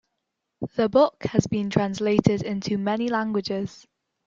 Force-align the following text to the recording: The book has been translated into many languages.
The 0.77 0.89
book 0.89 1.25
has 1.25 1.45
been 1.45 1.69
translated 1.69 2.41
into 2.41 2.79
many 2.79 3.07
languages. 3.07 3.85